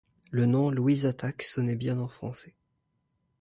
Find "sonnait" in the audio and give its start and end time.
1.43-1.75